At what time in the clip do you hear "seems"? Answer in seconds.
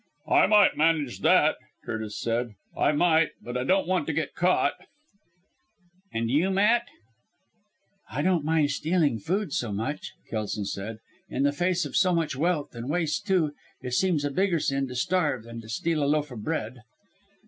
13.93-14.25